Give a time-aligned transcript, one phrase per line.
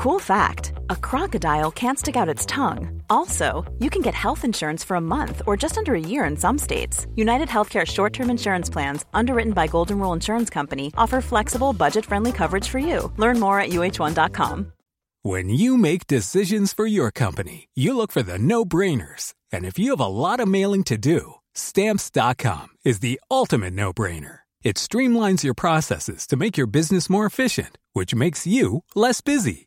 [0.00, 3.02] Cool fact a crocodile can't stick out its tongue.
[3.10, 6.38] Also, you can get health insurance for a month or just under a year in
[6.38, 7.06] some states.
[7.16, 12.06] United Healthcare short term insurance plans, underwritten by Golden Rule Insurance Company, offer flexible, budget
[12.06, 13.12] friendly coverage for you.
[13.18, 14.72] Learn more at uh1.com.
[15.20, 19.34] When you make decisions for your company, you look for the no brainers.
[19.52, 23.92] And if you have a lot of mailing to do, stamps.com is the ultimate no
[23.92, 24.38] brainer.
[24.62, 29.66] It streamlines your processes to make your business more efficient, which makes you less busy.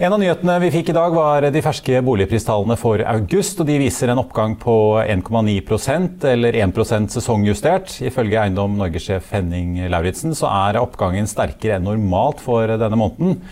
[0.00, 3.58] En av nyhetene vi fikk i dag var de ferske boligpristallene for august.
[3.60, 7.98] og De viser en oppgang på 1,9% eller 1% sesongjustert.
[8.08, 13.42] Ifølge Eiendom Norge-sjef Henning Lauritzen så er oppgangen sterkere enn normalt for denne måneden.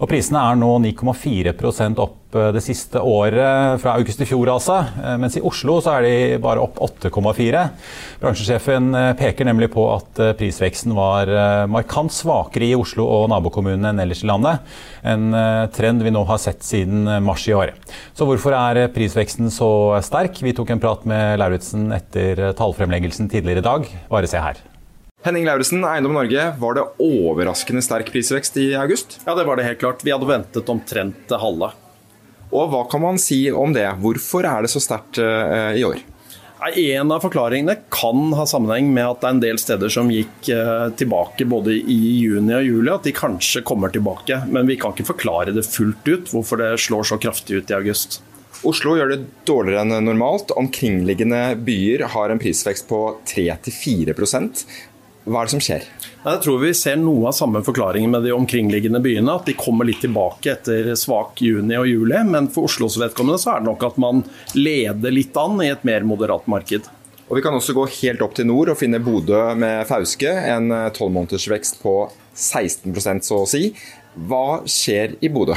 [0.00, 1.52] Og Prisene er nå 9,4
[2.00, 4.78] opp eh, det siste året, fra august i fjor altså.
[4.96, 7.64] Eh, mens i Oslo så er de bare opp 8,4.
[8.22, 11.28] Bransjesjefen eh, peker nemlig på at prisveksten var
[11.70, 14.64] markant svakere i Oslo og nabokommunene enn ellers i landet.
[15.04, 15.30] En
[15.74, 17.74] trend vi nå har sett siden mars i år.
[18.16, 19.70] Så hvorfor er prisveksten så
[20.04, 20.40] sterk?
[20.44, 23.88] Vi tok en prat med Lauritzen etter tallfremleggelsen tidligere i dag.
[24.12, 24.69] Bare se her.
[25.22, 26.52] Henning Lauritzen, Eiendom Norge.
[26.58, 29.18] Var det overraskende sterk prisvekst i august?
[29.26, 30.04] Ja, det var det helt klart.
[30.04, 31.74] Vi hadde ventet omtrent det halve.
[32.50, 33.84] Og hva kan man si om det?
[34.00, 36.00] Hvorfor er det så sterkt uh, i år?
[36.80, 40.48] En av forklaringene kan ha sammenheng med at det er en del steder som gikk
[40.56, 44.40] uh, tilbake både i juni og juli, at de kanskje kommer tilbake.
[44.48, 47.76] Men vi kan ikke forklare det fullt ut, hvorfor det slår så kraftig ut i
[47.76, 48.22] august.
[48.66, 50.52] Oslo gjør det dårligere enn normalt.
[50.52, 52.98] Omkringliggende byer har en prisvekst på
[53.30, 54.12] 3-4
[55.28, 55.82] hva er det som skjer?
[56.20, 59.34] Jeg tror vi ser noe av samme forklaringen med de omkringliggende byene.
[59.36, 62.22] At de kommer litt tilbake etter svak juni og juli.
[62.28, 64.24] Men for Oslos vedkommende så er det nok at man
[64.56, 66.88] leder litt an i et mer moderat marked.
[67.30, 70.32] Og Vi kan også gå helt opp til nord og finne Bodø med Fauske.
[70.50, 71.94] En tolvmånedersvekst på
[72.34, 73.68] 16% så å si.
[74.16, 75.54] Hva skjer i Bodø?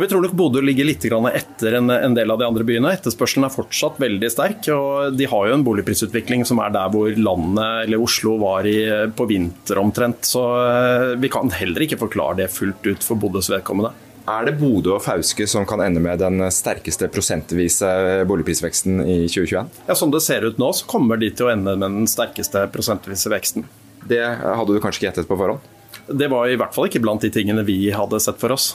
[0.00, 2.92] Vi tror nok Bodø ligger litt etter en del av de andre byene.
[2.94, 4.68] Etterspørselen er fortsatt veldig sterk.
[4.74, 8.78] og De har jo en boligprisutvikling som er der hvor landet, eller Oslo, var i,
[9.16, 10.28] på vinter omtrent.
[10.28, 13.94] Så eh, vi kan heller ikke forklare det fullt ut for Bodøs vedkommende.
[14.28, 17.88] Er det Bodø og Fauske som kan ende med den sterkeste prosentvise
[18.28, 19.70] boligprisveksten i 2021?
[19.88, 22.66] Ja, Som det ser ut nå, så kommer de til å ende med den sterkeste
[22.74, 23.64] prosentvise veksten.
[24.08, 25.64] Det hadde du kanskje ikke gjettet på forhånd?
[26.08, 28.74] Det var i hvert fall ikke blant de tingene vi hadde sett for oss.